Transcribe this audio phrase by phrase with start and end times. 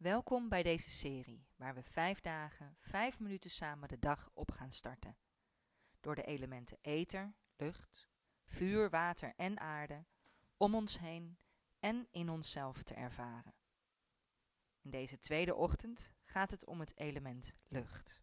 [0.00, 4.72] Welkom bij deze serie, waar we vijf dagen, vijf minuten samen de dag op gaan
[4.72, 5.16] starten.
[6.00, 8.08] Door de elementen ether, lucht,
[8.44, 10.04] vuur, water en aarde
[10.56, 11.38] om ons heen
[11.78, 13.54] en in onszelf te ervaren.
[14.80, 18.22] In deze tweede ochtend gaat het om het element lucht.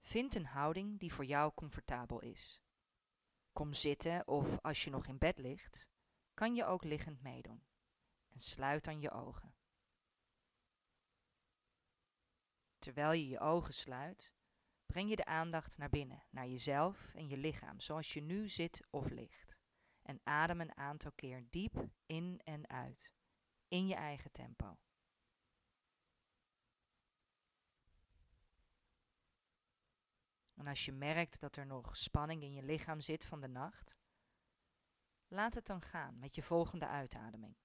[0.00, 2.60] Vind een houding die voor jou comfortabel is.
[3.52, 5.88] Kom zitten of als je nog in bed ligt,
[6.34, 7.62] kan je ook liggend meedoen.
[8.34, 9.54] En sluit dan je ogen.
[12.78, 14.32] Terwijl je je ogen sluit,
[14.86, 18.86] breng je de aandacht naar binnen, naar jezelf en je lichaam, zoals je nu zit
[18.90, 19.56] of ligt.
[20.02, 23.12] En adem een aantal keer diep in en uit,
[23.68, 24.78] in je eigen tempo.
[30.54, 33.96] En als je merkt dat er nog spanning in je lichaam zit van de nacht,
[35.28, 37.56] laat het dan gaan met je volgende uitademing.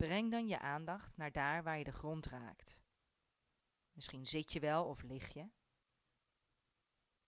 [0.00, 2.80] Breng dan je aandacht naar daar waar je de grond raakt.
[3.92, 5.50] Misschien zit je wel of lig je.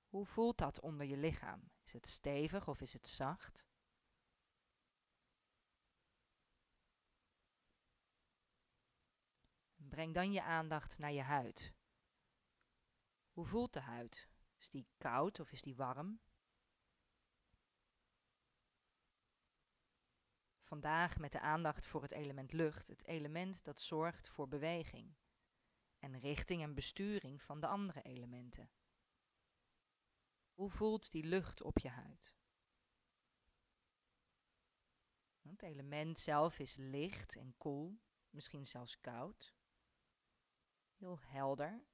[0.06, 1.70] Hoe voelt dat onder je lichaam?
[1.84, 3.66] Is het stevig of is het zacht?
[9.76, 11.74] Breng dan je aandacht naar je huid.
[13.30, 14.28] Hoe voelt de huid?
[14.56, 16.20] Is die koud of is die warm?
[20.72, 25.14] Vandaag met de aandacht voor het element lucht, het element dat zorgt voor beweging
[25.98, 28.70] en richting en besturing van de andere elementen.
[30.52, 32.36] Hoe voelt die lucht op je huid?
[35.40, 38.00] Het element zelf is licht en koel,
[38.30, 39.54] misschien zelfs koud.
[40.96, 41.84] Heel helder,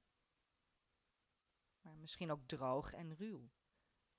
[1.81, 3.49] maar misschien ook droog en ruw.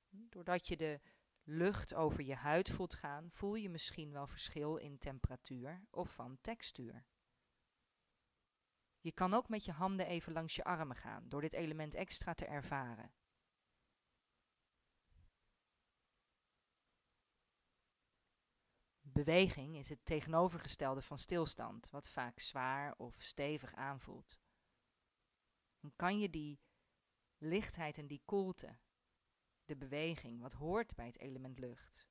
[0.08, 1.00] Doordat je de
[1.45, 6.39] lucht over je huid voelt gaan, voel je misschien wel verschil in temperatuur of van
[6.41, 7.06] textuur.
[9.01, 12.34] Je kan ook met je handen even langs je armen gaan, door dit element extra
[12.34, 13.12] te ervaren.
[19.01, 24.41] Beweging is het tegenovergestelde van stilstand, wat vaak zwaar of stevig aanvoelt.
[25.81, 26.61] Dan kan je die
[27.39, 28.78] lichtheid en die koelte
[29.70, 32.08] de beweging, wat hoort bij het element lucht.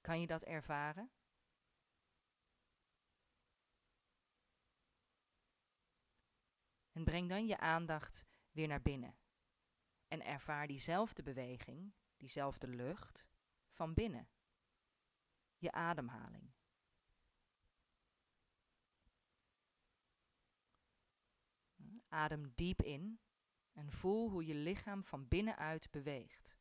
[0.00, 1.10] Kan je dat ervaren?
[6.92, 9.18] En breng dan je aandacht weer naar binnen.
[10.08, 13.26] En ervaar diezelfde beweging, diezelfde lucht,
[13.70, 14.28] van binnen.
[15.56, 16.52] Je ademhaling.
[22.08, 23.20] Adem diep in
[23.72, 26.59] en voel hoe je lichaam van binnenuit beweegt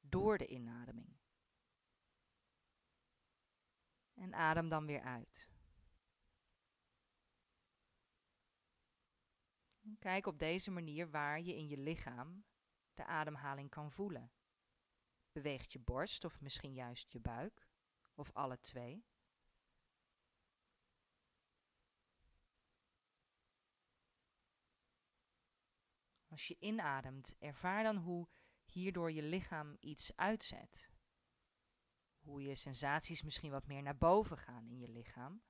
[0.00, 1.16] door de inademing.
[4.14, 5.48] En adem dan weer uit.
[9.98, 12.44] Kijk op deze manier waar je in je lichaam
[12.94, 14.32] de ademhaling kan voelen.
[15.32, 17.68] Beweegt je borst of misschien juist je buik,
[18.14, 19.06] of alle twee?
[26.28, 28.28] Als je inademt, ervaar dan hoe
[28.70, 30.90] hierdoor je lichaam iets uitzet.
[32.18, 35.42] Hoe je sensaties misschien wat meer naar boven gaan in je lichaam.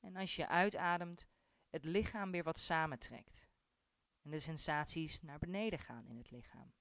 [0.00, 1.28] En als je uitademt,
[1.68, 3.48] het lichaam weer wat samentrekt.
[4.22, 6.74] En de sensaties naar beneden gaan in het lichaam.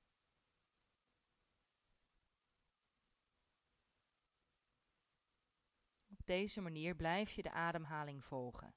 [6.07, 8.75] Op deze manier blijf je de ademhaling volgen.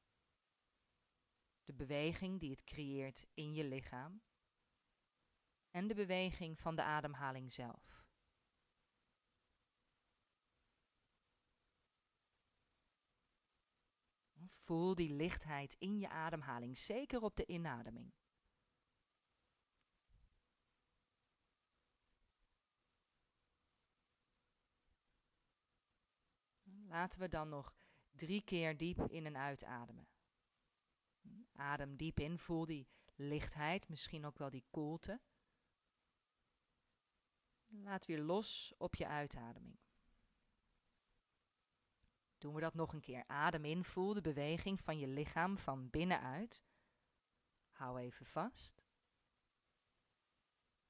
[1.63, 4.23] De beweging die het creëert in je lichaam
[5.75, 8.05] en de beweging van de ademhaling zelf.
[14.47, 18.13] Voel die lichtheid in je ademhaling, zeker op de inademing.
[26.87, 27.75] Laten we dan nog
[28.11, 30.09] drie keer diep in en uitademen.
[31.53, 35.21] Adem diep in, voel die lichtheid, misschien ook wel die koelte.
[37.83, 39.79] Laat weer los op je uitademing.
[42.39, 43.25] Doen we dat nog een keer.
[43.27, 46.65] Adem in, voel de beweging van je lichaam van binnenuit.
[47.71, 48.83] Hou even vast.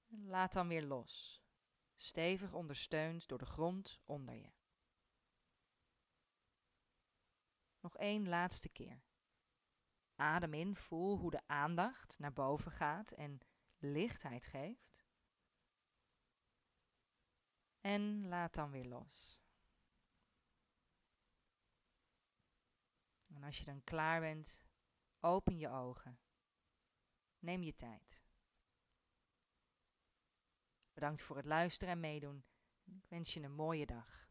[0.06, 1.42] Laat dan weer los.
[1.94, 4.52] Stevig ondersteund door de grond onder je.
[7.81, 9.02] Nog één laatste keer.
[10.14, 13.40] Adem in, voel hoe de aandacht naar boven gaat en
[13.78, 15.04] lichtheid geeft.
[17.84, 19.40] En laat dan weer los.
[23.26, 24.60] En als je dan klaar bent,
[25.20, 26.19] open je ogen.
[27.38, 28.22] Neem je tijd.
[30.92, 32.44] Bedankt voor het luisteren en meedoen.
[32.84, 34.24] Ik wens je een mooie dag.